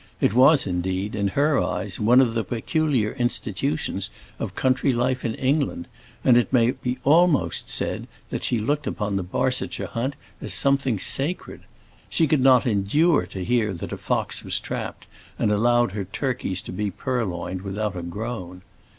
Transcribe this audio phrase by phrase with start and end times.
[0.19, 5.35] It was, indeed, in her eyes one of the peculiar institutions of country life in
[5.35, 5.87] England,
[6.23, 10.97] and it may be almost said that she looked upon the Barsetshire hunt as something
[10.97, 11.61] sacred.
[12.09, 15.05] She could not endure to hear that a fox was trapped,
[15.37, 18.63] and allowed her turkeys to be purloined without a groan.